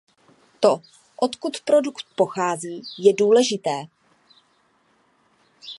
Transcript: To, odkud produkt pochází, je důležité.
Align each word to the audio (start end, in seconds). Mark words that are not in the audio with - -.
To, 0.61 0.81
odkud 1.15 1.53
produkt 1.65 2.05
pochází, 2.15 2.83
je 2.97 3.13
důležité. 3.13 3.85